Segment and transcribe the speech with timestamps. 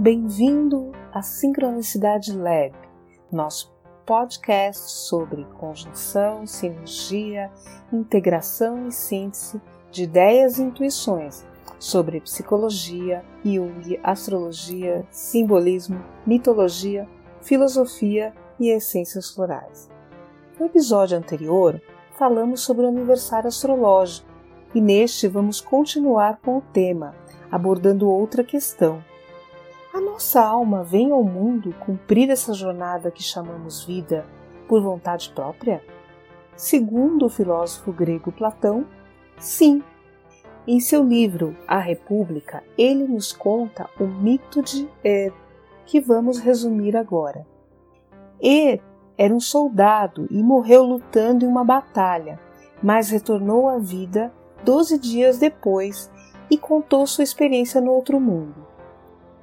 [0.00, 2.72] Bem-vindo à Sincronicidade Lab,
[3.32, 3.74] nosso
[4.06, 7.50] podcast sobre conjunção, sinergia,
[7.92, 9.60] integração e síntese
[9.90, 11.44] de ideias e intuições
[11.80, 17.08] sobre psicologia, Jung, astrologia, simbolismo, mitologia,
[17.42, 19.90] filosofia e essências florais.
[20.60, 24.28] No episódio anterior, falamos sobre o aniversário astrológico
[24.72, 27.16] e neste vamos continuar com o tema,
[27.50, 29.02] abordando outra questão.
[29.92, 34.26] A nossa alma vem ao mundo cumprir essa jornada que chamamos vida
[34.68, 35.82] por vontade própria?
[36.54, 38.84] Segundo o filósofo grego Platão,
[39.38, 39.82] sim.
[40.66, 45.32] Em seu livro A República, ele nos conta o mito de Er,
[45.86, 47.46] que vamos resumir agora.
[48.38, 48.82] Er
[49.16, 52.38] era um soldado e morreu lutando em uma batalha,
[52.82, 54.30] mas retornou à vida
[54.62, 56.10] doze dias depois
[56.50, 58.67] e contou sua experiência no outro mundo.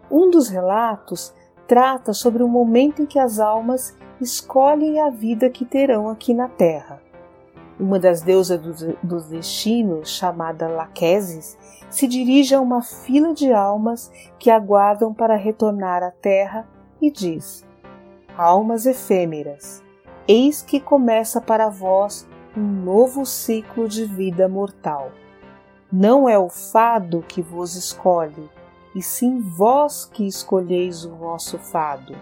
[0.09, 1.33] Um dos relatos
[1.67, 6.47] trata sobre o momento em que as almas escolhem a vida que terão aqui na
[6.47, 7.01] Terra.
[7.79, 8.59] Uma das deusas
[9.03, 11.57] dos destinos, chamada Laquesis,
[11.89, 16.65] se dirige a uma fila de almas que aguardam para retornar à Terra
[17.01, 17.65] e diz:
[18.37, 19.83] almas efêmeras,
[20.27, 25.11] eis que começa para vós um novo ciclo de vida mortal.
[25.91, 28.49] Não é o fado que vos escolhe,
[28.95, 32.15] e sim vós que escolheis o vosso fado.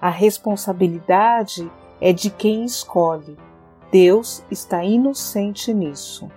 [0.00, 1.70] A responsabilidade
[2.00, 3.36] é de quem escolhe.
[3.90, 6.30] Deus está inocente nisso.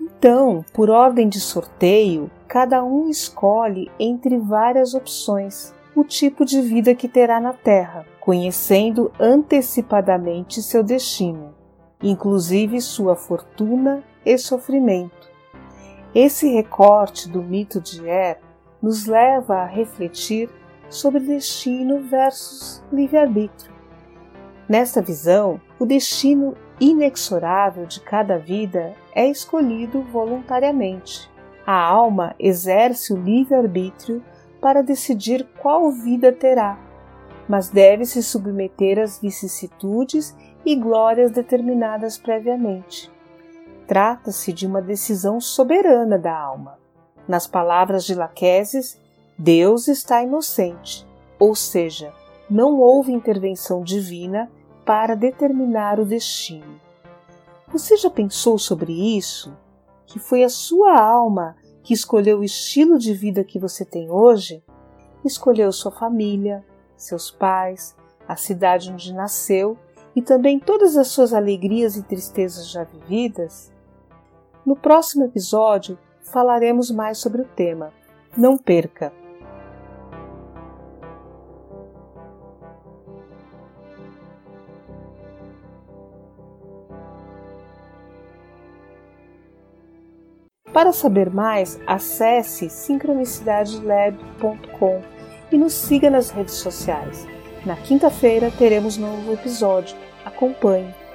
[0.00, 6.94] Então, por ordem de sorteio, cada um escolhe entre várias opções o tipo de vida
[6.94, 11.54] que terá na Terra, conhecendo antecipadamente seu destino,
[12.02, 15.30] inclusive sua fortuna e sofrimento.
[16.14, 18.45] Esse recorte do mito de Er
[18.86, 20.48] nos leva a refletir
[20.88, 23.74] sobre destino versus livre-arbítrio.
[24.68, 31.28] Nesta visão, o destino inexorável de cada vida é escolhido voluntariamente.
[31.66, 34.22] A alma exerce o livre-arbítrio
[34.60, 36.78] para decidir qual vida terá,
[37.48, 40.32] mas deve se submeter às vicissitudes
[40.64, 43.10] e glórias determinadas previamente.
[43.88, 46.85] Trata-se de uma decisão soberana da alma.
[47.28, 49.00] Nas palavras de Laqueses,
[49.36, 51.06] Deus está inocente,
[51.38, 52.12] ou seja,
[52.48, 54.50] não houve intervenção divina
[54.84, 56.80] para determinar o destino.
[57.68, 59.52] Você já pensou sobre isso?
[60.06, 64.62] Que foi a sua alma que escolheu o estilo de vida que você tem hoje,
[65.24, 66.64] escolheu sua família,
[66.96, 69.76] seus pais, a cidade onde nasceu
[70.14, 73.72] e também todas as suas alegrias e tristezas já vividas?
[74.64, 75.98] No próximo episódio
[76.32, 77.92] falaremos mais sobre o tema.
[78.36, 79.12] Não perca!
[90.72, 95.00] Para saber mais, acesse sincronicidadelab.com
[95.50, 97.26] e nos siga nas redes sociais.
[97.64, 99.96] Na quinta-feira teremos novo episódio.
[100.22, 101.05] Acompanhe!